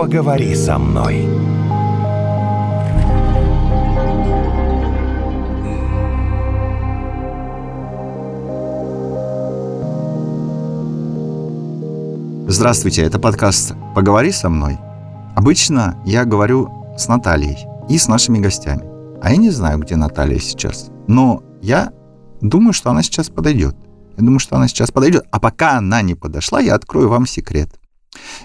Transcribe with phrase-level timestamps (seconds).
[0.00, 1.28] Поговори со мной.
[12.48, 14.78] Здравствуйте, это подкаст «Поговори со мной».
[15.36, 17.58] Обычно я говорю с Натальей
[17.90, 18.84] и с нашими гостями.
[19.20, 20.88] А я не знаю, где Наталья сейчас.
[21.08, 21.92] Но я
[22.40, 23.76] думаю, что она сейчас подойдет.
[24.16, 25.26] Я думаю, что она сейчас подойдет.
[25.30, 27.79] А пока она не подошла, я открою вам секрет.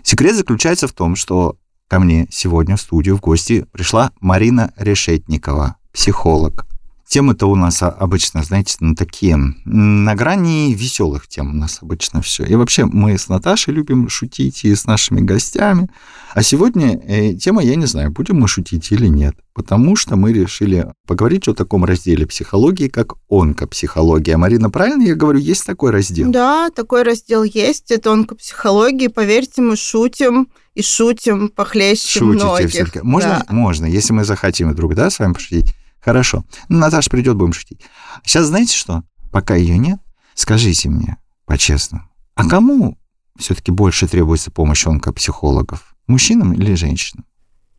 [0.03, 5.77] Секрет заключается в том, что ко мне сегодня в студию в гости пришла Марина Решетникова,
[5.93, 6.65] психолог.
[7.07, 12.43] Темы-то у нас обычно, знаете, на такие, на грани веселых тем у нас обычно все.
[12.43, 15.87] И вообще мы с Наташей любим шутить и с нашими гостями.
[16.33, 19.35] А сегодня э, тема, я не знаю, будем мы шутить или нет.
[19.53, 24.35] Потому что мы решили поговорить о таком разделе психологии, как онкопсихология.
[24.37, 26.31] Марина, правильно я говорю, есть такой раздел?
[26.31, 27.91] Да, такой раздел есть.
[27.91, 29.09] Это онкопсихология.
[29.09, 32.69] Поверьте, мы шутим и шутим похлеще Шутите многих.
[32.71, 32.99] все-таки.
[33.03, 33.45] Можно?
[33.47, 33.53] Да.
[33.53, 35.73] Можно, если мы захотим вдруг, да, с вами пошутить.
[36.05, 36.45] Хорошо.
[36.69, 37.81] Наташа придет, будем шутить.
[38.23, 39.01] Сейчас знаете что?
[39.31, 39.99] Пока ее нет,
[40.35, 42.97] скажите мне по-честному, а кому
[43.39, 45.95] все-таки больше требуется помощь онкопсихологов?
[46.05, 47.25] Мужчинам или женщинам?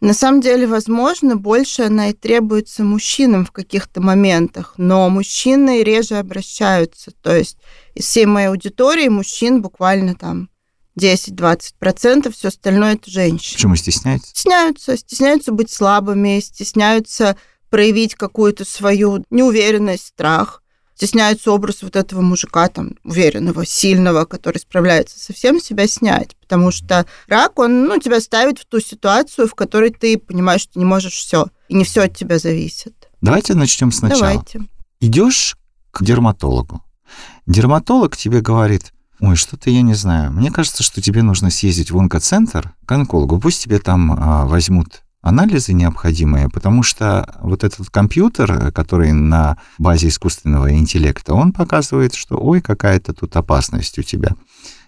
[0.01, 6.17] На самом деле, возможно, больше она и требуется мужчинам в каких-то моментах, но мужчины реже
[6.17, 7.13] обращаются.
[7.23, 7.57] То есть
[7.95, 10.51] из всей моей аудитории мужчин буквально там
[10.99, 13.55] 10-20%, все остальное это женщины.
[13.55, 14.31] Почему стесняются?
[14.31, 17.37] Стесняются, стесняются быть слабыми, стесняются
[17.71, 20.63] проявить какую-то свою неуверенность, страх,
[20.97, 26.35] стесняются образ вот этого мужика, там, уверенного, сильного, который справляется со всем, себя снять.
[26.41, 30.79] Потому что рак, он, ну, тебя ставит в ту ситуацию, в которой ты понимаешь, что
[30.79, 31.49] не можешь все.
[31.69, 33.11] И не все от тебя зависит.
[33.21, 34.21] Давайте начнем сначала.
[34.21, 34.61] Давайте.
[35.01, 35.57] Идешь
[35.91, 36.83] к дерматологу.
[37.47, 40.33] Дерматолог тебе говорит, ой, что-то я не знаю.
[40.33, 43.39] Мне кажется, что тебе нужно съездить в онкоцентр к онкологу.
[43.39, 50.09] Пусть тебе там а, возьмут анализы необходимые, потому что вот этот компьютер, который на базе
[50.09, 54.37] искусственного интеллекта, он показывает, что ой, какая-то тут опасность у тебя,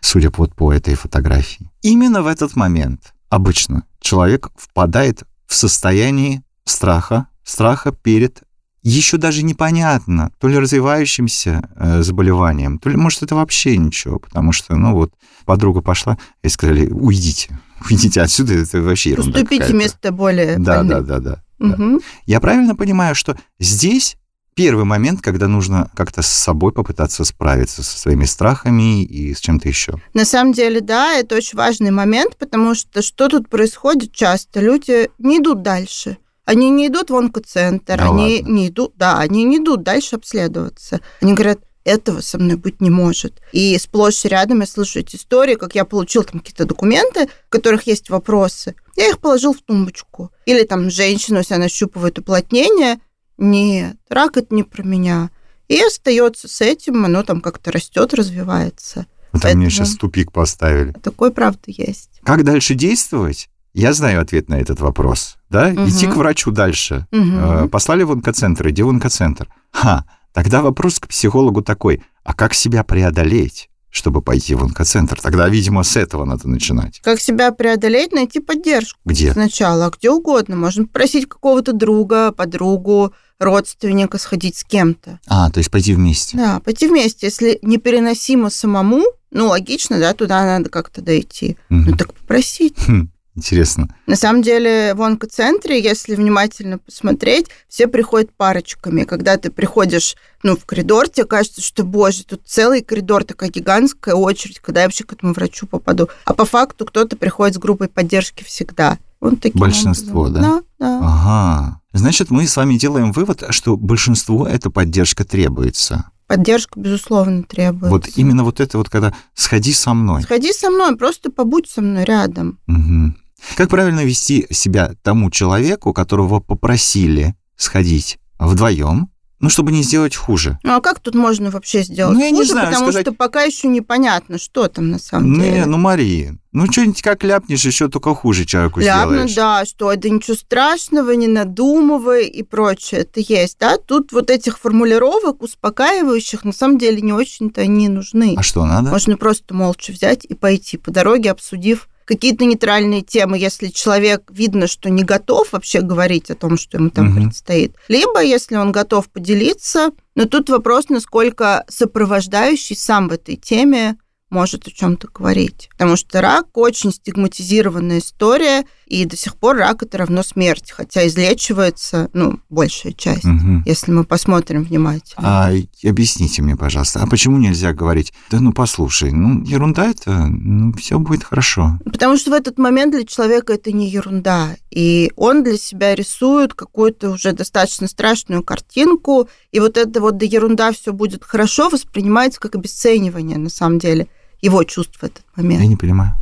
[0.00, 1.70] судя вот по этой фотографии.
[1.82, 8.42] Именно в этот момент обычно человек впадает в состояние страха, страха перед
[8.88, 14.52] еще даже непонятно, то ли развивающимся э, заболеванием, то ли, может, это вообще ничего, потому
[14.52, 15.12] что, ну вот,
[15.44, 17.58] подруга пошла и сказали, уйдите,
[17.90, 21.42] уйдите отсюда, это вообще ерунда Уступите место более Да, да, да, да.
[21.58, 21.66] да.
[21.66, 22.00] Мгм.
[22.26, 24.16] Я правильно понимаю, что здесь
[24.54, 29.68] первый момент, когда нужно как-то с собой попытаться справиться со своими страхами и с чем-то
[29.68, 29.94] еще.
[30.14, 34.60] На самом деле, да, это очень важный момент, потому что что тут происходит часто?
[34.60, 36.18] Люди не идут дальше.
[36.48, 38.50] Они не идут в онкоцентр, Да они ладно?
[38.52, 41.00] не идут, да, они не идут дальше обследоваться.
[41.20, 43.42] Они говорят, этого со мной быть не может.
[43.52, 47.50] И сплошь и рядом я слышу эти истории, как я получил там какие-то документы, в
[47.50, 48.76] которых есть вопросы.
[48.96, 50.32] Я их положил в тумбочку.
[50.46, 52.98] Или там женщина у себя нащупывает уплотнение.
[53.36, 55.28] Нет, рак это не про меня.
[55.68, 59.00] И остается с этим, оно там как-то растет, развивается.
[59.34, 60.92] Это мне Поэтому- сейчас тупик поставили.
[61.02, 62.22] Такое правда есть.
[62.24, 63.50] Как дальше действовать?
[63.74, 65.36] Я знаю ответ на этот вопрос.
[65.50, 65.68] Да?
[65.68, 65.88] Мгм.
[65.88, 67.06] Идти к врачу дальше.
[67.12, 69.48] Э, Послали в онкоцентр, иди в онкоцентр.
[69.70, 75.20] Ха, тогда вопрос к психологу такой, а как себя преодолеть, чтобы пойти в онкоцентр?
[75.20, 77.00] Тогда, видимо, с этого надо начинать.
[77.02, 79.32] Как себя преодолеть, найти поддержку Где?
[79.32, 80.56] сначала, где угодно.
[80.56, 85.20] Можно попросить какого-то друга, подругу, родственника сходить с кем-то.
[85.26, 86.36] А, то есть пойти вместе.
[86.36, 87.26] Да, пойти вместе.
[87.26, 91.56] Если непереносимо самому, ну, логично, да, туда надо как-то дойти.
[91.68, 91.90] Мгм.
[91.90, 92.74] Ну, так попросить.
[92.86, 93.88] Хм, Интересно.
[94.06, 99.04] На самом деле в онкоцентре, если внимательно посмотреть, все приходят парочками.
[99.04, 104.16] Когда ты приходишь ну, в коридор, тебе кажется, что, боже, тут целый коридор, такая гигантская
[104.16, 106.08] очередь, когда я вообще к этому врачу попаду.
[106.24, 108.98] А по факту кто-то приходит с группой поддержки всегда.
[109.20, 110.42] Вот таким Большинство, образом.
[110.42, 110.62] да?
[110.80, 111.00] Да, да.
[111.04, 111.80] Ага.
[111.92, 116.10] Значит, мы с вами делаем вывод, что большинству эта поддержка требуется.
[116.26, 117.88] Поддержка, безусловно, требуется.
[117.88, 120.22] Вот именно вот это вот, когда «сходи со мной».
[120.22, 122.58] Сходи со мной, просто побудь со мной рядом.
[122.66, 123.16] Мгм.
[123.56, 130.58] Как правильно вести себя тому человеку, которого попросили сходить вдвоем, ну, чтобы не сделать хуже?
[130.64, 133.12] Ну а как тут можно вообще сделать Ну, я не хуже, знаю, потому сказать- что
[133.12, 135.66] пока еще непонятно, что там на самом Не, деле.
[135.66, 139.34] ну, Мария, ну, что-нибудь как ляпнешь, еще только хуже человеку Ляпну, сделаешь.
[139.36, 143.02] да, что да ничего страшного, не надумывай и прочее.
[143.02, 143.76] Это есть, да?
[143.78, 148.34] Тут вот этих формулировок успокаивающих на самом деле не очень-то они нужны.
[148.36, 148.90] А что надо?
[148.90, 154.66] Можно просто молча взять и пойти по дороге, обсудив какие-то нейтральные темы, если человек видно,
[154.66, 157.24] что не готов вообще говорить о том, что ему там Мгм.
[157.26, 157.74] предстоит.
[157.88, 163.98] Либо, если он готов поделиться, но тут вопрос, насколько сопровождающий сам в этой теме
[164.30, 165.68] может о чем-то говорить.
[165.72, 171.06] Потому что рак очень стигматизированная история, и до сих пор рак это равно смерть, хотя
[171.06, 173.62] излечивается, ну, большая часть, угу.
[173.66, 175.16] если мы посмотрим внимательно.
[175.18, 175.52] А
[175.84, 180.98] объясните мне, пожалуйста, а почему нельзя говорить, да ну послушай, ну ерунда это, ну все
[180.98, 181.78] будет хорошо?
[181.84, 186.54] Потому что в этот момент для человека это не ерунда, и он для себя рисует
[186.54, 192.40] какую-то уже достаточно страшную картинку, и вот это вот да ерунда, все будет хорошо, воспринимается
[192.40, 194.08] как обесценивание на самом деле
[194.40, 195.60] его чувств в этот момент.
[195.60, 196.14] Я не понимаю.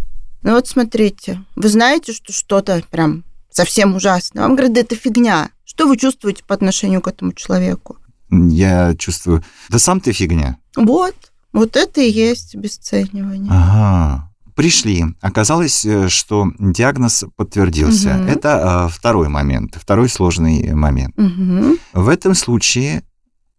[0.46, 4.42] Ну вот смотрите, вы знаете, что что-то прям совсем ужасно.
[4.42, 5.50] Вам говорят, да это фигня.
[5.64, 7.96] Что вы чувствуете по отношению к этому человеку?
[8.30, 10.56] Я чувствую, да сам ты фигня.
[10.76, 11.16] Вот,
[11.52, 13.50] вот это и есть обесценивание.
[13.50, 14.30] Ага.
[14.54, 15.06] Пришли.
[15.20, 18.14] Оказалось, э, что диагноз подтвердился.
[18.14, 18.28] Угу.
[18.28, 21.12] Это э, второй момент, второй сложный момент.
[21.18, 21.76] Угу.
[22.04, 23.02] В этом случае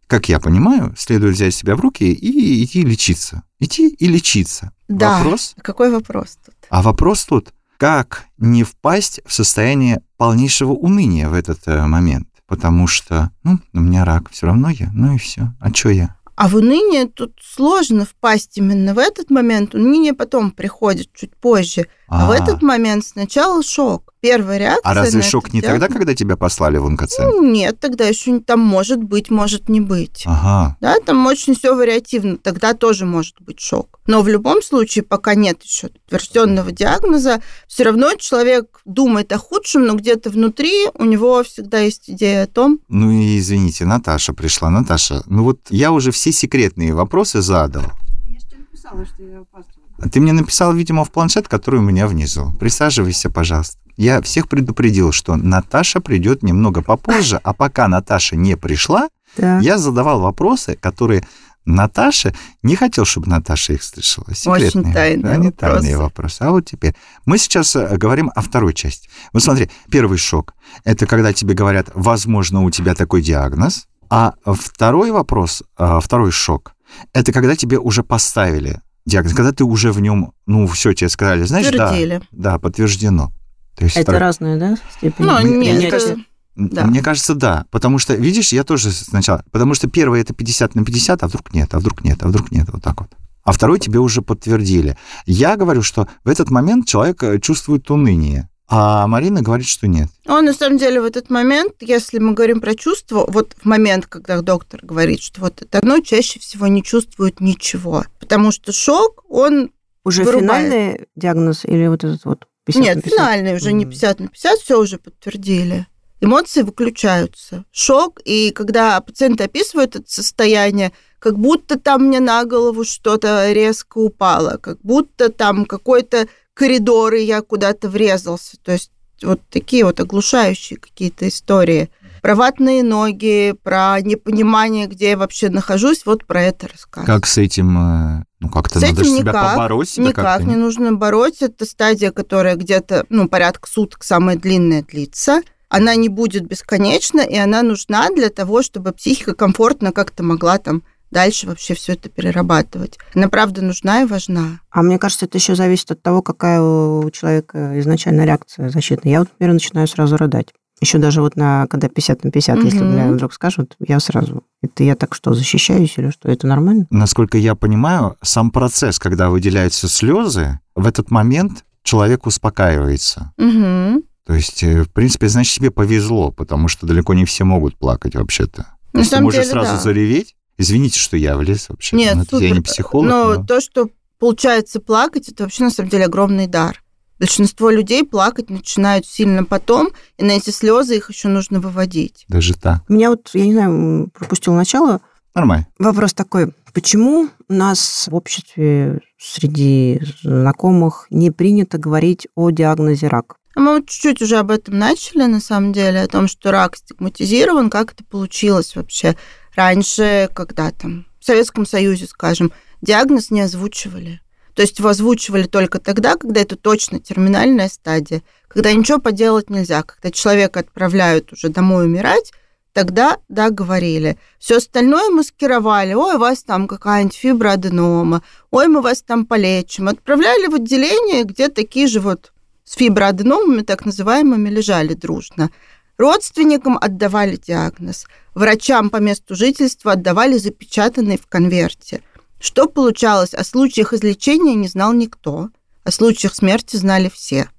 [0.07, 3.44] как я понимаю, следует взять себя в руки и идти лечиться.
[3.59, 4.71] Идти и лечиться.
[4.88, 5.18] Да.
[5.18, 5.56] Вопрос?
[5.62, 6.56] Какой вопрос тут?
[6.69, 12.30] А вопрос тут, как не впасть в состояние полнейшего уныния в этот э, момент?
[12.48, 15.54] Потому что, ну, у меня рак, все равно я, ну и все.
[15.59, 16.15] А что я?
[16.36, 19.75] А в уныние тут сложно впасть именно в этот момент.
[19.75, 21.88] Уныние потом приходит чуть позже.
[22.07, 24.13] А, а в этот момент сначала шок.
[24.19, 24.81] Первая реакция.
[24.83, 27.19] А разве шок не тогда, когда тебя послали в НКЦ?
[27.19, 30.24] Ну, нет, тогда еще там может быть, может не быть.
[30.25, 30.75] Ага.
[30.81, 32.38] Да, там очень все вариативно.
[32.38, 34.00] Тогда тоже может быть шок.
[34.07, 39.86] Но в любом случае, пока нет еще подтвержденного диагноза, все равно человек думает о худшем,
[39.86, 42.80] но где-то внутри у него всегда есть идея о том.
[42.88, 44.69] Ну и извините, Наташа пришла.
[44.69, 47.83] Наташа, ну вот я уже все секретные вопросы задал.
[48.27, 49.76] Я же тебе написала, что я опаздываю.
[50.11, 52.53] Ты мне написал, видимо, в планшет, который у меня внизу.
[52.59, 53.77] Присаживайся, пожалуйста.
[53.95, 59.59] Я всех предупредил, что Наташа придет немного попозже, а пока Наташа не пришла, да.
[59.59, 61.23] я задавал вопросы, которые
[61.65, 62.33] Наташа
[62.63, 64.27] не хотел, чтобы Наташа их слышала.
[64.33, 64.67] Секретные.
[64.67, 65.73] Очень тайные Они вопросы.
[65.73, 66.41] тайные вопросы.
[66.41, 66.95] А вот теперь
[67.25, 69.09] мы сейчас э, говорим о второй части.
[69.33, 70.53] Вот смотри, первый шок–
[70.85, 73.88] это когда тебе говорят, возможно, у тебя такой диагноз.
[74.09, 76.73] А второй вопрос, э, второй шок–
[77.13, 81.44] это когда тебе уже поставили диагноз, когда ты уже в нем, ну, все тебе сказали,
[81.44, 83.31] знаешь, да, да, подтверждено.
[83.75, 84.21] То есть это втор...
[84.21, 85.25] разные, да, степени?
[85.25, 86.18] Ну, нет, мне, кажется,
[86.56, 86.86] да.
[86.86, 87.65] мне кажется, да.
[87.71, 89.44] Потому что, видишь, я тоже сначала...
[89.51, 92.51] Потому что первое это 50 на 50, а вдруг нет, а вдруг нет, а вдруг
[92.51, 93.09] нет, вот так вот.
[93.44, 94.98] А второй тебе уже подтвердили.
[95.25, 98.50] Я говорю, что в этот момент человек э, чувствует уныние.
[98.69, 100.10] А Марина говорит, что нет.
[100.25, 104.08] Он, на самом деле, в этот момент, если мы говорим про чувство, вот в момент,
[104.08, 108.04] когда доктор говорит, что вот это оно чаще всего не чувствует ничего.
[108.19, 109.72] Потому что шок, он
[110.04, 110.44] Уже вырубает.
[110.44, 113.14] финальный диагноз или вот этот вот 50 Нет, 50?
[113.19, 115.88] финальный, уже не 50 на 50, все уже подтвердили.
[116.19, 117.64] Эмоции выключаются.
[117.72, 124.00] Шок, и когда пациент описывает это состояние, как будто там мне на голову что-то резко
[124.00, 128.57] упало, как будто там какой-то коридор, и я куда-то врезался.
[128.63, 131.89] То есть вот такие вот оглушающие какие-то истории.
[132.21, 137.06] Про ватные ноги, про непонимание, где я вообще нахожусь, вот про это рассказываю.
[137.06, 139.89] Как с этим, э, ну как-то с надо этим себя никак, побороть?
[139.89, 141.45] Себя никак не нужно бороться.
[141.45, 145.42] Это стадия, которая где-то, ну, порядка суток самая длинная длится.
[145.69, 150.83] Она не будет бесконечна, и она нужна для того, чтобы психика комфортно как-то могла там
[151.12, 152.98] дальше вообще все это перерабатывать.
[153.15, 154.59] Она правда нужна и важна.
[154.69, 159.11] А мне кажется, это еще зависит от того, какая у человека изначально реакция защитная.
[159.11, 160.54] Я вот, например, начинаю сразу рыдать.
[160.80, 162.66] Еще даже вот на, когда 50 на 50, угу.
[162.66, 166.85] если мне вдруг скажут, я сразу, это я так что, защищаюсь или что, это нормально?
[166.92, 173.33] Насколько я понимаю, сам процесс, когда выделяются слезы, в этот момент человек успокаивается.
[173.37, 174.04] Угу.
[174.28, 178.14] То есть, э, в принципе, значит, тебе повезло, потому что далеко не все могут плакать
[178.14, 178.68] вообще-то.
[178.94, 179.80] На Если самом можешь деле, сразу да.
[179.80, 181.95] зареветь, извините, что я влез вообще.
[181.95, 182.42] Нет, Ну, супер.
[182.42, 183.45] Я не психолог, но, но...
[183.45, 186.83] то, что получается плакать, это вообще на самом деле огромный дар.
[187.19, 192.26] Большинство людей плакать начинают сильно потом, и на эти слезы их еще нужно выводить.
[192.28, 192.83] Даже так.
[192.90, 195.02] У меня вот, я не знаю, пропустил начало.
[195.33, 195.68] Нормально.
[195.80, 196.54] Вопрос такой.
[196.73, 203.37] Почему у нас в обществе среди знакомых не принято говорить о диагнозе рак?
[203.56, 206.76] А мы вот чуть-чуть уже об этом начали, на самом деле, о том, что рак
[206.76, 209.18] стигматизирован, как это получилось вообще.
[209.57, 212.52] Раньше, когда там, в Советском Союзе, скажем,
[212.83, 214.21] диагноз не озвучивали.
[214.54, 219.81] То есть его озвучивали только тогда, когда это точно терминальная стадия, когда ничего поделать нельзя,
[219.81, 222.33] когда человека отправляют уже домой умирать,
[222.71, 224.19] тогда, да, говорили.
[224.37, 225.94] Все остальное маскировали.
[225.95, 228.21] Ой, у вас там какая-нибудь фиброаденома,
[228.52, 229.87] ой, мы вас там полечим.
[229.87, 232.31] Отправляли в отделение, где такие же вот
[232.64, 235.49] с фиброаденомами, так называемыми, лежали дружно.
[235.97, 238.06] Родственникам отдавали диагноз.
[238.35, 242.04] Врачам по месту жительства отдавали запечатанный в конверте.
[242.39, 243.33] Что получалось?
[243.33, 245.49] О случаях излечения не знал никто.
[245.83, 247.49] О случаях смерти знали все.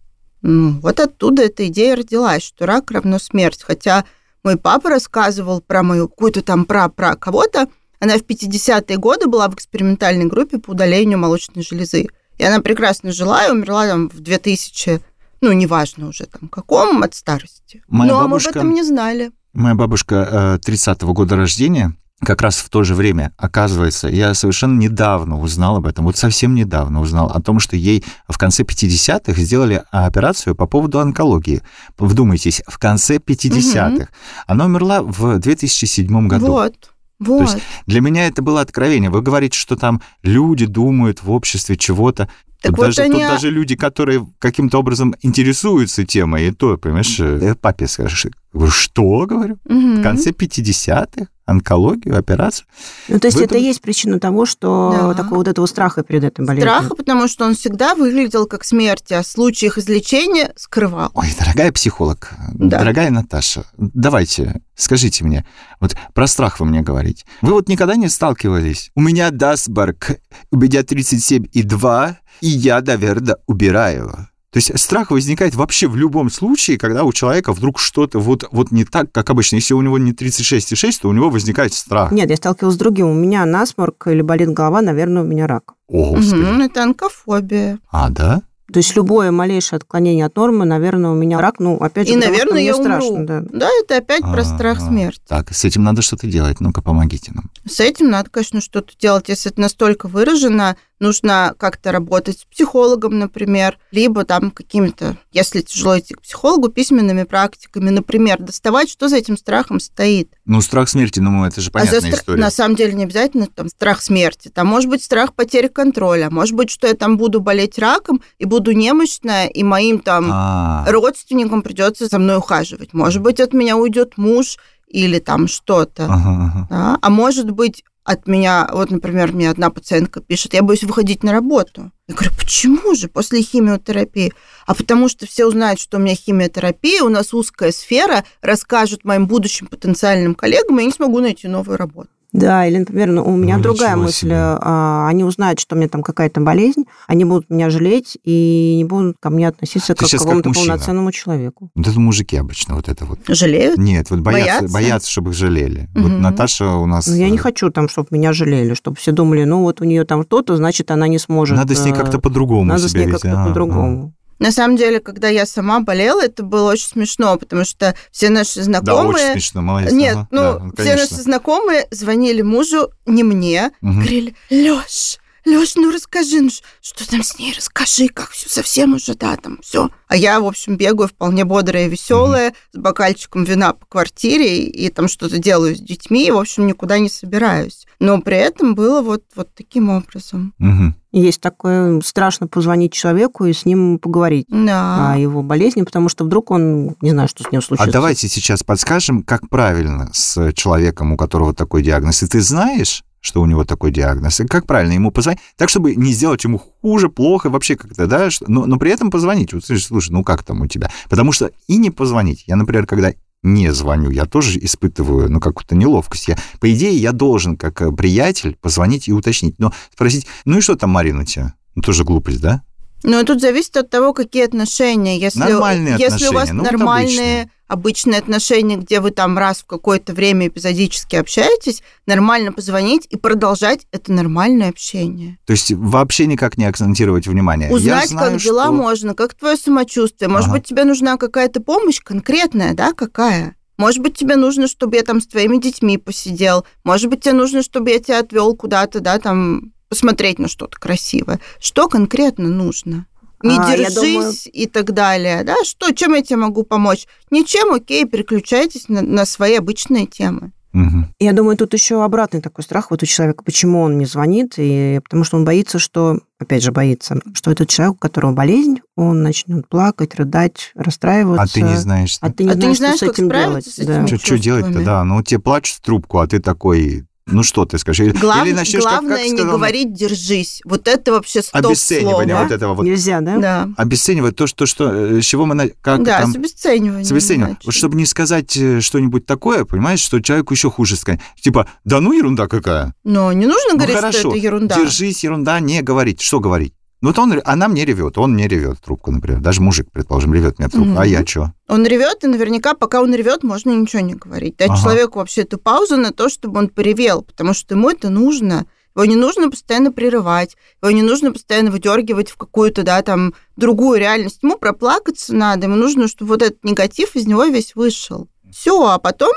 [0.43, 3.63] Ну, вот оттуда эта идея родилась, что рак равно смерть.
[3.65, 4.05] Хотя
[4.45, 7.69] мой папа рассказывал про мою какую-то там пра-пра кого-то.
[7.99, 12.07] Она в 50-е годы была в экспериментальной группе по удалению молочной железы.
[12.37, 15.01] И она прекрасно жила и умерла там в 2000,
[15.41, 17.83] ну, неважно уже там каком, от старости.
[17.89, 19.31] Моя Но бабушка- мы об этом не знали.
[19.53, 24.79] Моя бабушка э, 30-го года рождения, как раз в то же время, оказывается, я совершенно
[24.79, 29.41] недавно узнал об этом, вот совсем недавно узнал о том, что ей в конце 50-х
[29.41, 31.63] сделали операцию по поводу онкологии.
[31.97, 34.09] Вдумайтесь, в конце 50-х.
[34.47, 36.47] Она умерла в 2007 году.
[36.47, 36.75] Вот,
[37.21, 37.43] вот.
[37.43, 39.11] есть Для меня это было откровение.
[39.11, 42.29] Вы говорите, что там люди думают в обществе чего-то.
[42.61, 46.77] Так тут, вот даже, они- тут даже люди, которые каким-то образом интересуются темой, и то,
[46.77, 48.27] понимаешь, э, папе скажешь,
[48.71, 50.01] что, говорю, Мгм.
[50.01, 52.67] в конце 50-х онкологию, операцию.
[53.09, 55.23] Ну, то есть В это и есть причина того, что Да.
[55.23, 56.71] такого вот этого страха перед этой болезнью.
[56.71, 61.11] Страха, потому что он всегда выглядел как смерть, а в случаях излечения скрывал.
[61.15, 62.81] Ой, дорогая психолог, Да.
[62.81, 65.47] дорогая Наташа, давайте, скажите мне,
[65.81, 67.25] вот про страх вы мне говорите.
[67.41, 68.91] Вы вот никогда не сталкивались?
[68.95, 70.19] У меня Дасборг,
[70.51, 74.29] у меня 37,2, и я, наверное, убираю.
[74.51, 78.71] То есть страх возникает вообще в любом случае, когда у человека вдруг что-то вот, вот
[78.71, 79.57] не так, как обычно.
[79.57, 82.13] Если у него не 36,6, то у него возникает страх.
[82.13, 83.09] Нет, я сталкивалась с другим.
[83.09, 85.75] У меня насморк или болит голова, наверное, у меня рак.
[85.89, 86.41] О, Господи.
[86.41, 87.79] Мгм, Это онкофобия.
[87.91, 88.43] А, да?
[88.73, 91.59] То есть любое малейшее отклонение от нормы, наверное, у меня рак.
[91.59, 93.27] Ну, опять же, И, потому что наверное, мне я страшно, умру.
[93.27, 93.43] да.
[93.51, 95.21] Да, это опять про страх смерти.
[95.27, 96.61] Так, с этим надо что-то делать.
[96.61, 97.51] Ну-ка, помогите нам.
[97.67, 99.29] С этим надо, конечно, что-то делать.
[99.29, 105.99] Если это настолько выражено, нужно как-то работать с психологом, например, либо там какими-то, если тяжело
[105.99, 110.31] идти к психологу, письменными практиками, например, доставать, что за этим страхом стоит.
[110.45, 112.41] Ну, страх смерти, ну, это же А за понятная стра- история.
[112.41, 114.49] На самом деле не обязательно там страх смерти.
[114.49, 116.31] Там может быть страх потери контроля.
[116.31, 120.85] Может быть, что я там буду болеть раком и буду немощная, и моим там А,
[120.89, 122.93] родственникам придется за мной ухаживать.
[122.95, 124.57] Может быть, от меня уйдет муж
[124.89, 126.05] или там что-то.
[126.07, 126.67] ага, ага.
[126.71, 126.99] Да?
[127.03, 131.31] А может быть, от меня, вот, например, мне одна пациентка пишет, я боюсь выходить на
[131.31, 131.93] работу.
[132.07, 134.33] Я говорю, почему же после химиотерапии?
[134.67, 139.27] А потому что все узнают, что у меня химиотерапия, у нас узкая сфера, расскажут моим
[139.27, 142.09] будущим потенциальным коллегам, и я не смогу найти новую работу.
[142.33, 144.27] Да, или, например, ну, у меня Ну, другая мысль.
[144.27, 144.35] себе.
[144.37, 148.85] а, Они узнают, что у меня там какая-то болезнь, они будут меня жалеть и не
[148.85, 151.71] будут ко мне относиться Ты как к как какому-то полноценному человеку.
[151.75, 153.21] Вот это мужики обычно, вот это вот.
[153.29, 153.79] Жалеют?
[153.79, 154.75] Нет, вот боятся, Боятся?
[154.75, 155.89] боятся, чтобы их жалели.
[155.95, 156.21] Вот Мгм.
[156.23, 157.07] Наташа у нас...
[157.07, 159.85] Но я не э, хочу там, чтобы меня жалели, чтобы все думали, ну вот у
[159.85, 161.57] нее там то-то, значит, она не сможет.
[161.57, 163.23] Надо с ней э, как-то по-другому Надо с себя ней вести.
[163.23, 164.13] как-то А, по-другому.
[164.39, 168.61] На самом деле, когда я сама болела, это было очень смешно, потому что все наши
[168.61, 168.63] а.
[168.63, 169.25] Да, знакомые...
[169.27, 169.93] очень смешно, молодец.
[169.93, 171.17] Нет, ага, ну, да, все конечно.
[171.17, 174.01] наши знакомые звонили мужу, не мне, Мгм.
[174.01, 179.15] говорили, Лёш, Лёш, ну расскажи, ну что там с ней, расскажи, как все совсем уже,
[179.15, 179.91] да, там все.
[180.09, 184.87] А я, в общем, бегаю вполне бодрая и веселая, с бокальчиком вина по квартире и,
[184.87, 187.87] и там что-то делаю с детьми, и, в общем, никуда не собираюсь.
[188.01, 190.55] Но при этом было вот, вот таким образом.
[190.59, 190.95] Мгм.
[191.13, 195.13] Есть такое, страшно позвонить человеку и с ним поговорить Да.
[195.15, 197.91] о его болезни, потому что вдруг он, не знаю, что с ним А случится.
[197.91, 202.23] давайте сейчас подскажем, как правильно с человеком, у которого такой диагноз.
[202.23, 205.95] И ты знаешь, что у него такой диагноз, и как правильно ему позвонить, так, чтобы
[205.95, 209.53] не сделать ему хуже, плохо, вообще как-то, да, но, но при этом позвонить.
[209.53, 210.91] Вот, слушай, слушай, ну как там у тебя?
[211.09, 212.45] Потому что и не позвонить.
[212.47, 216.29] Я, например, когда не звоню, я тоже испытываю, ну, какую-то неловкость.
[216.29, 219.59] Я, по идее, я должен, как э, приятель, позвонить и уточнить.
[219.59, 221.55] Но спросить, ну и что там, Марина, у?
[221.77, 222.63] Ну, тоже глупость, да?
[223.05, 225.19] Но тут зависит от того, какие отношения.
[225.19, 229.59] Если, Нормальные если у вас отношения, ну, вот нормальные, обычные отношения, где вы там раз
[229.59, 235.39] в какое-то время эпизодически общаетесь, нормально позвонить и продолжать это нормальное общение.
[235.47, 237.69] То есть вообще никак не акцентировать внимание.
[237.69, 240.29] Я Узнать, знаю, как дела что- можно, как твое самочувствие.
[240.29, 240.59] Может Ага.
[240.59, 243.55] быть, тебе нужна какая-то помощь конкретная, да, какая?
[243.77, 246.65] Может быть, тебе нужно, чтобы я там с твоими детьми посидел.
[246.83, 251.41] Может быть, тебе нужно, чтобы я тебя отвел куда-то, да, там посмотреть на что-то красивое.
[251.61, 253.07] Что конкретно нужно?
[253.43, 255.45] Не А, держись думаю- и так далее.
[255.45, 257.07] Да, что, чем я тебе могу помочь?
[257.31, 260.51] Ничем, окей, переключайтесь на, на свои обычные темы.
[260.73, 261.15] Мгм.
[261.19, 265.01] Я думаю, тут еще обратный такой страх вот у человека, почему он не звонит, и
[265.03, 269.23] потому что он боится, что, опять же, боится, что этот человек, у которого болезнь, он
[269.23, 271.43] начнет плакать, рыдать, расстраиваться.
[271.43, 272.19] А ты не знаешь.
[272.21, 273.89] А ты не А ты не знаешь, знаешь, что с этим справиться делать.
[273.89, 274.05] с да.
[274.05, 274.19] этим?
[274.19, 275.05] Что делать-то, да.
[275.05, 278.07] Ну, тебе плачут в трубку, а ты такой, ну что ты скажешь?
[278.07, 280.61] Или, Глав- или начнешь, как- главное как не сказал, говорить «держись».
[280.65, 282.43] Вот это вообще стоп обесценивание слово.
[282.45, 282.83] вот этого вот.
[282.85, 283.37] Нельзя, да?
[283.39, 283.69] Да.
[283.77, 286.33] Обесценивать то, что, что, э, с чего мы, как да, там...
[286.33, 287.05] с обесцениванием.
[287.05, 287.51] С обесцениванием.
[287.57, 287.63] иначе.
[287.67, 291.21] Вот чтобы не сказать э, что-нибудь такое, понимаешь, что человеку еще хуже сказать.
[291.41, 292.95] Типа, да ну ерунда какая.
[293.05, 294.77] Но не нужно Ну, говорить, хорошо, что это ерунда.
[294.77, 296.21] Держись, ерунда, не говорить.
[296.21, 296.75] Что говорить?
[297.01, 299.41] Ну, вот он, она мне ревет, он мне ревет трубку, например.
[299.41, 300.91] Даже мужик, предположим, ревет мне трубку.
[300.91, 300.99] Мгм.
[300.99, 301.53] А я что?
[301.69, 304.57] Он ревет, и наверняка, пока он ревет, можно ничего не говорить.
[304.57, 304.81] Дать Ага.
[304.83, 308.67] человеку вообще эту паузу на то, чтобы он поревел, потому что ему это нужно.
[308.97, 314.01] Его не нужно постоянно прерывать, его не нужно постоянно выдергивать в какую-то, да, там, другую
[314.01, 314.41] реальность.
[314.43, 318.27] Ему проплакаться надо, ему нужно, чтобы вот этот негатив из него весь вышел.
[318.51, 319.31] Все, а потом,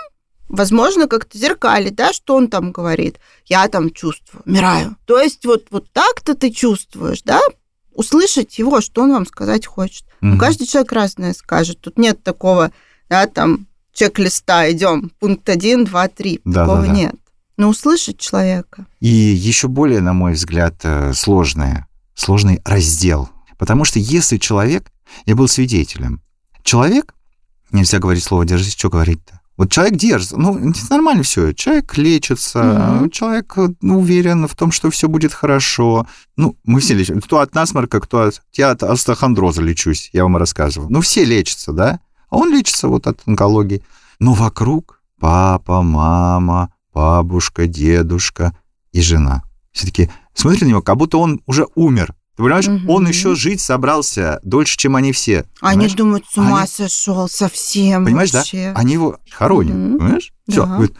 [0.51, 3.19] возможно, как-то зеркалить, да, что он там говорит.
[3.45, 4.95] Я там чувствую, умираю.
[5.05, 7.39] То есть вот, вот так-то ты чувствуешь, да,
[7.93, 10.05] услышать его, что он вам сказать хочет.
[10.21, 10.39] Ну, Мгм.
[10.39, 11.79] каждый человек разное скажет.
[11.81, 12.71] Тут нет такого,
[13.09, 16.39] да, там, чек-листа, идем, пункт один, два, три.
[16.45, 16.93] Да, Такого да, да.
[16.93, 17.15] нет.
[17.57, 18.85] Но услышать человека.
[19.01, 23.29] И еще более, на мой взгляд, э, сложное, сложный раздел.
[23.57, 24.91] Потому что если человек,
[25.25, 26.21] я был свидетелем,
[26.63, 27.13] человек,
[27.71, 29.40] нельзя говорить слово «держись», что говорить-то?
[29.61, 33.11] Вот человек держится, ну, нормально все, человек лечится, Мгм.
[33.11, 36.07] человек ну, уверен в том, что все будет хорошо.
[36.35, 37.21] Ну, мы все лечим.
[37.21, 38.41] Кто от насморка, кто от...
[38.53, 40.89] Я от остеохондроза лечусь, я вам рассказывал.
[40.89, 41.99] Ну, все лечатся, да?
[42.31, 43.83] А он лечится вот от онкологии.
[44.17, 48.57] Но вокруг папа, мама, бабушка, дедушка
[48.91, 49.43] и жена.
[49.73, 52.15] Все таки смотрите на него, как будто он уже умер.
[52.41, 52.89] Ты понимаешь, Мгм.
[52.89, 55.45] он еще жить собрался дольше, чем они все.
[55.61, 55.93] Они понимаешь?
[55.93, 58.39] думают, с ума Они- сошел совсем Понимаешь, да?
[58.39, 58.71] вообще.
[58.75, 59.97] Они его хоронят, Мгм.
[59.99, 60.33] понимаешь?
[60.49, 60.65] Все.
[60.65, 60.75] Да.
[60.75, 60.95] Говорит,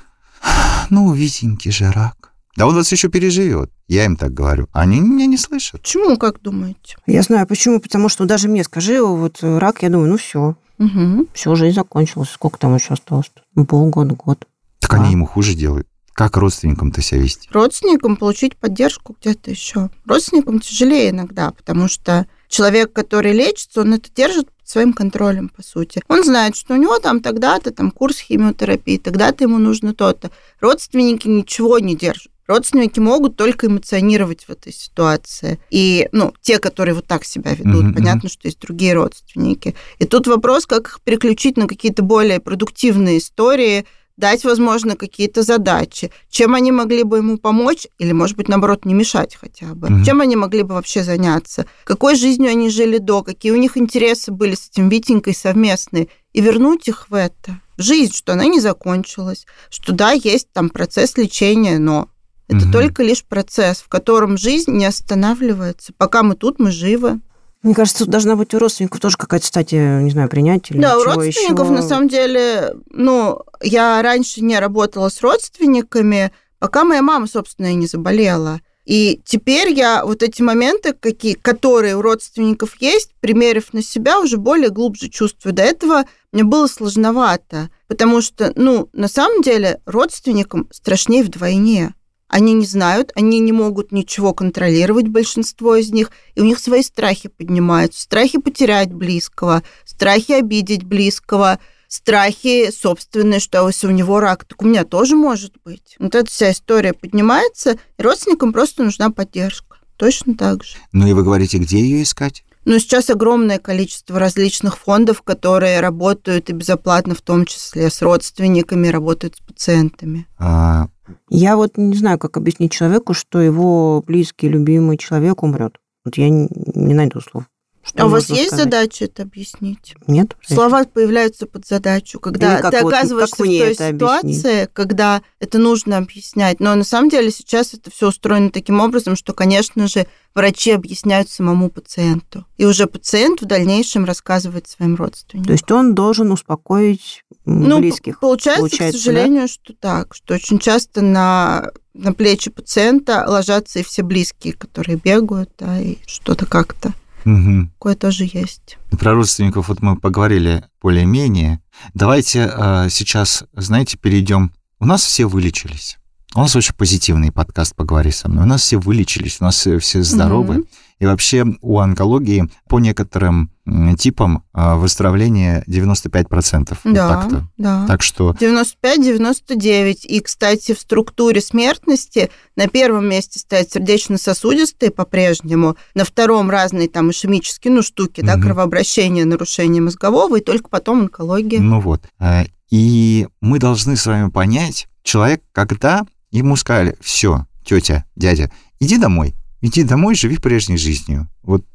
[0.89, 2.31] ну, Витенький же рак.
[2.57, 3.71] Да он вас еще переживет.
[3.88, 4.67] Я им так говорю.
[4.74, 5.81] Они меня не слышат.
[5.81, 6.98] Почему, как думаете?
[7.07, 10.55] Я знаю почему, потому что даже мне скажи, вот э, рак, я думаю, ну все,
[10.77, 11.27] Мгм.
[11.33, 12.29] все, жизнь закончилась.
[12.29, 13.31] Сколько там еще осталось?
[13.67, 14.45] Полгода, год.
[14.79, 14.98] Так А.
[14.98, 15.88] они ему хуже делают.
[16.13, 17.50] Как родственникам-то себя вести?
[17.51, 19.89] Родственникам получить поддержку где-то еще.
[20.06, 25.63] Родственникам тяжелее иногда, потому что человек, который лечится, он это держит под своим контролем, по
[25.63, 26.01] сути.
[26.08, 30.32] Он знает, что у него там тогда-то там курс химиотерапии, тогда-то ему нужно то-то.
[30.60, 32.32] Родственники ничего не держат.
[32.48, 35.58] Родственники могут только эмоционировать в этой ситуации.
[35.70, 39.74] И, ну, те, которые вот так себя ведут, Мгм, понятно, что есть другие родственники.
[40.00, 43.86] И тут вопрос, как их переключить на какие-то более продуктивные истории,
[44.21, 48.93] дать, возможно, какие-то задачи, чем они могли бы ему помочь, или, может быть, наоборот, не
[48.93, 50.05] мешать хотя бы, Мгм.
[50.05, 54.31] чем они могли бы вообще заняться, какой жизнью они жили до, какие у них интересы
[54.31, 58.62] были с этим Витенькой совместные, и вернуть их в это, в жизнь, что она не
[58.62, 62.07] закончилась, что да, есть там процесс лечения, но
[62.47, 62.71] это Мгм.
[62.71, 65.93] только лишь процесс, в котором жизнь не останавливается.
[65.97, 67.19] Пока мы тут, мы живы.
[67.63, 70.97] Мне кажется, тут должна быть у родственников тоже какая-то стадия, не знаю, принятия или Да,
[70.97, 71.76] у родственников, еще.
[71.76, 77.76] на самом деле, ну, я раньше не работала с родственниками, пока моя мама, собственно, и
[77.76, 78.62] не заболела.
[78.86, 84.38] И теперь я вот эти моменты, какие, которые у родственников есть, примерив на себя, уже
[84.38, 85.54] более глубже чувствую.
[85.54, 91.93] До этого мне было сложновато, потому что, ну, на самом деле, родственникам страшнее вдвойне.
[92.32, 96.82] Они не знают, они не могут ничего контролировать, большинство из них, и у них свои
[96.82, 98.02] страхи поднимаются.
[98.02, 104.65] Страхи потерять близкого, страхи обидеть близкого, страхи собственные, что если у него рак, так у
[104.65, 105.98] меня тоже может быть.
[106.00, 109.80] Вот эта вся история поднимается, и родственникам просто нужна поддержка.
[109.98, 110.78] Точно так же.
[110.94, 112.46] Ну и вы говорите, где ее искать?
[112.63, 118.88] Но сейчас огромное количество различных фондов, которые работают и безоплатно, в том числе с родственниками,
[118.88, 120.28] работают с пациентами.
[120.38, 120.88] А,
[121.30, 125.80] Я вот не знаю, как объяснить человеку, что его близкий, любимый человек умрет.
[126.04, 126.47] Вот я не,
[126.93, 127.45] найду слов.
[127.84, 128.65] Что а у вас есть сказать?
[128.65, 129.96] задача это объяснить?
[130.06, 130.36] Нет?
[130.48, 134.38] Слова появляются под задачу, когда Или как ты вот- оказываешься как в той это объяснить?
[134.38, 136.60] ситуации, когда это нужно объяснять.
[136.60, 141.30] Но на самом деле сейчас это все устроено таким образом, что, конечно же, врачи объясняют
[141.30, 142.46] самому пациенту.
[142.58, 145.48] И уже пациент в дальнейшем рассказывает своим родственникам.
[145.48, 148.20] То есть он должен успокоить ну, близких.
[148.20, 153.84] получается, получается, к сожалению, что так, что очень часто на, на плечи пациента ложатся и
[153.84, 156.94] все близкие, которые бегают, да, и что-то как-то.
[157.25, 157.69] Мгм.
[157.71, 158.77] Такое тоже есть.
[158.91, 161.62] Про родственников вот мы поговорили более-менее.
[161.93, 164.53] Давайте а, сейчас, знаете, перейдем.
[164.79, 165.97] У нас все вылечились.
[166.34, 168.45] У нас очень позитивный подкаст «Поговори со мной».
[168.45, 170.60] У нас все вылечились, у нас все, здоровы.
[170.60, 170.65] Мгм.
[171.02, 173.50] И вообще у онкологии по некоторым
[173.98, 176.78] типам а, выздоровление 95%.
[176.84, 177.48] Вот Да, так-то.
[177.58, 177.88] да.
[177.88, 180.02] Так что 95-99.
[180.04, 187.10] И, кстати, в структуре смертности на первом месте стоят сердечно-сосудистые по-прежнему, на втором разные там
[187.10, 188.44] ишемические, ну, штуки, да, Мгм.
[188.44, 191.60] кровообращение, нарушение мозгового, и только потом онкология.
[191.60, 192.04] Ну вот.
[192.20, 198.98] А, И мы должны с вами понять, человек, когда ему сказали, все, тетя, дядя, иди
[198.98, 201.28] домой, иди домой, живи прежней жизнью.
[201.43, 201.65] Вот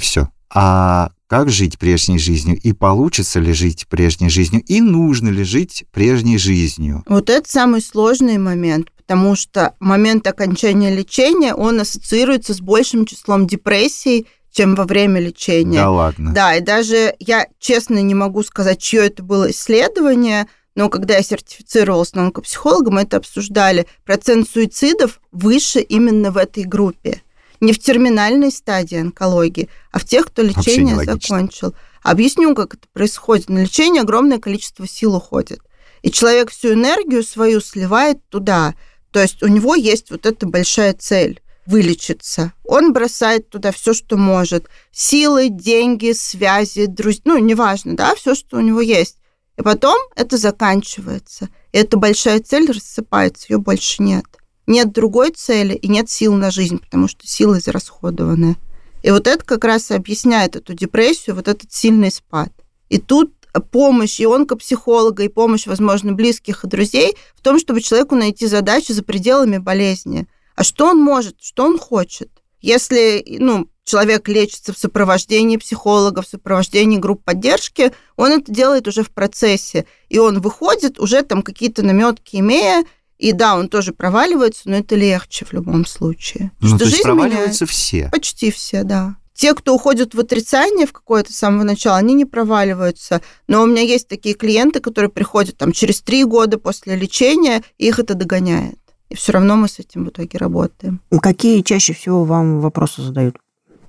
[0.00, 0.28] все.
[0.54, 2.58] А как жить прежней жизнью?
[2.62, 4.62] И получится ли жить прежней жизнью?
[4.66, 7.02] И нужно ли жить прежней жизнью?
[7.06, 13.46] Вот это самый сложный момент, потому что момент окончания лечения, он ассоциируется с большим числом
[13.46, 15.78] депрессий, чем во время лечения.
[15.78, 16.34] Да ладно.
[16.34, 21.22] Да, и даже я честно не могу сказать, чье это было исследование, но когда я
[21.22, 23.86] сертифицировалась на онкопсихолога, мы это обсуждали.
[24.04, 27.22] Процент суицидов выше именно в этой группе.
[27.62, 31.76] Не в терминальной стадии онкологии, а в тех, кто лечение закончил.
[32.02, 33.48] Объясню, как это происходит.
[33.48, 35.60] На лечение огромное количество сил уходит.
[36.02, 38.74] И человек всю энергию свою сливает туда.
[39.12, 42.52] То есть у него есть вот эта большая цель вылечиться.
[42.64, 44.66] Он бросает туда все, что может.
[44.90, 49.18] Силы, деньги, связи, друзья, ну, неважно, да, все, что у него есть.
[49.56, 51.48] И потом это заканчивается.
[51.70, 54.24] И эта большая цель рассыпается, ее больше нет.
[54.66, 58.56] Нет другой цели и нет сил на жизнь, потому что силы израсходованы.
[59.02, 62.52] И вот это как раз и объясняет эту депрессию, вот этот сильный спад.
[62.88, 63.32] И тут
[63.70, 68.94] помощь и онкопсихолога, и помощь, возможно, близких и друзей в том, чтобы человеку найти задачу
[68.94, 70.26] за пределами болезни.
[70.54, 72.30] А что он может, что он хочет?
[72.60, 79.02] Если ну, человек лечится в сопровождении психолога, в сопровождении групп поддержки, он это делает уже
[79.02, 79.86] в процессе.
[80.08, 82.84] И он выходит, уже там какие-то наметки имея,
[83.18, 86.50] и да, он тоже проваливается, но это легче в любом случае.
[86.60, 87.70] Ну, что то есть проваливаются меняет.
[87.70, 88.08] все?
[88.10, 89.16] Почти все, да.
[89.34, 93.22] Те, кто уходят в отрицание в какое-то с самого начала, они не проваливаются.
[93.48, 97.88] Но у меня есть такие клиенты, которые приходят там через три года после лечения, и
[97.88, 98.78] их это догоняет.
[99.08, 101.00] И все равно мы с этим в итоге работаем.
[101.20, 103.36] Какие чаще всего вам вопросы задают?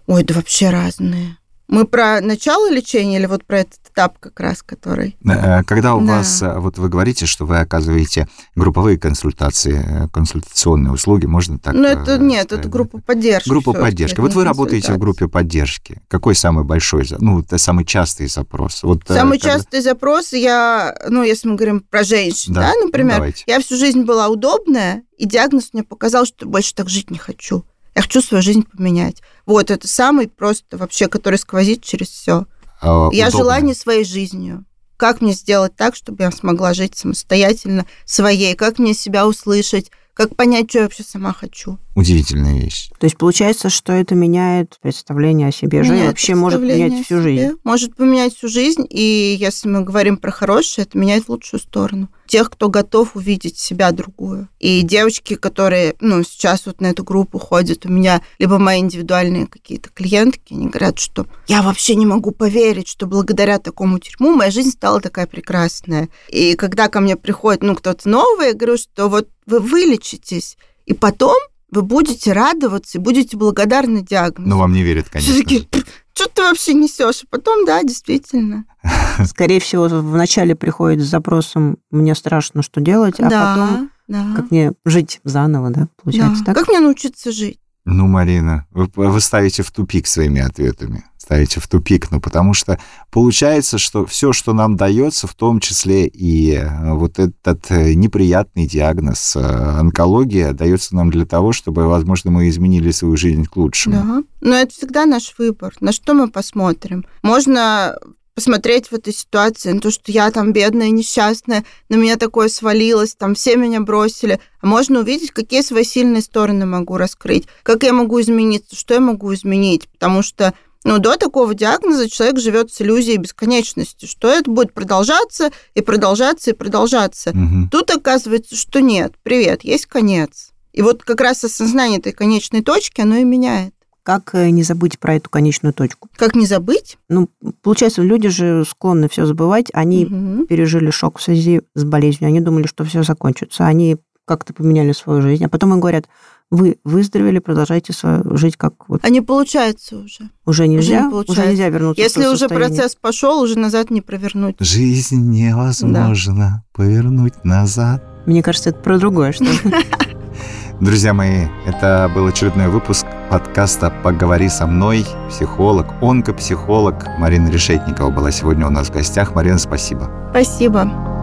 [0.07, 1.37] Ой, да вообще разные.
[1.73, 5.17] Мы про начало лечения или вот про этот этап как раз, который...
[5.25, 6.17] Э, когда у да.
[6.17, 11.73] вас, э, вот вы говорите, что вы оказываете групповые консультации, э, консультационные услуги, можно так
[11.73, 13.49] Ну, это нет, это группа поддержки.
[13.49, 14.19] Группа поддержки.
[14.19, 15.99] Вот вы работаете в группе поддержки.
[16.09, 18.83] Какой самый большой, ну, самый частый запрос?
[18.83, 19.55] Вот, самый когда...
[19.55, 23.77] частый запрос, я, ну, если мы говорим про женщин, да, да например, ну, я всю
[23.77, 27.65] жизнь была удобная, и диагноз мне показал, что больше так жить не хочу.
[27.95, 29.21] Я хочу свою жизнь поменять.
[29.45, 32.45] Вот это самый просто вообще, который сквозит через все.
[32.81, 33.31] А, я удобно.
[33.31, 34.65] желание своей жизнью.
[34.97, 38.55] Как мне сделать так, чтобы я смогла жить самостоятельно, своей?
[38.55, 39.91] Как мне себя услышать?
[40.13, 41.77] Как понять, что я вообще сама хочу?
[41.95, 42.89] Удивительная вещь.
[42.97, 47.51] То есть получается, что это меняет представление о себе и вообще может менять всю жизнь.
[47.63, 52.09] Может поменять всю жизнь, и если мы говорим про хорошее, это меняет в лучшую сторону.
[52.25, 54.47] Тех, кто готов увидеть себя другую.
[54.59, 59.45] И девочки, которые, ну, сейчас вот на эту группу ходят, у меня либо мои индивидуальные
[59.45, 64.49] какие-то клиентки, они говорят, что я вообще не могу поверить, что благодаря такому тюрьму моя
[64.49, 66.09] жизнь стала такая прекрасная.
[66.29, 70.93] И когда ко мне приходит, ну, кто-то новый, я говорю, что вот вы вылечитесь, и
[70.93, 71.37] потом
[71.73, 74.49] вы будете радоваться и будете благодарны диагнозу.
[74.49, 75.33] Но вам не верят, конечно.
[75.33, 75.67] Все
[76.15, 77.23] что ты вообще несешь?
[77.23, 78.65] А потом, да, действительно.
[79.25, 84.35] Скорее всего, вначале приходит с запросом «мне страшно, что делать», а да, потом да.
[84.35, 86.53] как мне жить заново, да, получается да.
[86.53, 86.59] так?
[86.59, 87.59] Как мне научиться жить?
[87.85, 91.03] Ну, Марина, вы, вы ставите в тупик своими ответами.
[91.23, 92.77] Ставите в тупик, ну, потому что
[93.09, 98.67] получается, что все, что нам дается, в том числе и э, вот этот э, неприятный
[98.67, 103.95] диагноз э, онкология, дается нам для того, чтобы, возможно, мы изменили свою жизнь к лучшему.
[103.95, 105.73] Да, но это всегда наш выбор.
[105.79, 107.05] На что мы посмотрим?
[107.21, 107.97] Можно
[108.35, 113.15] посмотреть в этой ситуации на то, что я там бедная, несчастная, на меня такое свалилось,
[113.15, 114.41] там все меня бросили.
[114.59, 118.99] А можно увидеть, какие свои сильные стороны могу раскрыть, как я могу измениться, что я
[118.99, 119.87] могу изменить.
[119.87, 125.51] Потому что ну, до такого диагноза человек живет с иллюзией бесконечности, что это будет продолжаться
[125.73, 127.31] и продолжаться и продолжаться.
[127.31, 127.69] Угу.
[127.71, 130.51] Тут оказывается, что нет, привет, есть конец.
[130.73, 133.73] И вот как раз осознание этой конечной точки, оно и меняет.
[134.03, 136.09] Как э, не забыть про эту конечную точку?
[136.17, 136.97] Как не забыть?
[137.07, 137.29] Ну,
[137.61, 139.67] получается, люди же склонны все забывать.
[139.73, 140.45] Они угу.
[140.45, 142.27] пережили шок в связи с болезнью.
[142.27, 143.65] Они думали, что все закончится.
[143.65, 145.45] Они как-то поменяли свою жизнь.
[145.45, 146.05] А потом им говорят,
[146.51, 149.03] вы выздоровели, продолжайте свою жить как вот.
[149.03, 150.29] А не получается уже.
[150.45, 151.07] Уже нельзя?
[151.07, 154.55] Уже, не уже нельзя вернуться Если уже процесс пошел, уже назад не провернуть.
[154.59, 156.63] Жизнь невозможно да.
[156.73, 158.03] повернуть назад.
[158.25, 159.45] Мне кажется, это про другое что
[160.79, 165.05] Друзья мои, это был очередной выпуск подкаста «Поговори со мной».
[165.29, 169.33] Психолог, онкопсихолог Марина Решетникова была сегодня у нас в гостях.
[169.33, 170.09] Марина, спасибо.
[170.31, 171.22] Спасибо.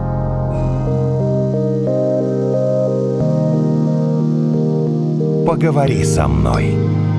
[5.51, 7.10] «Поговори со мной».